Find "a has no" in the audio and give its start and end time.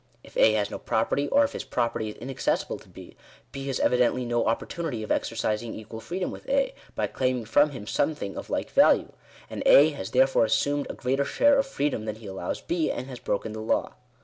0.35-0.79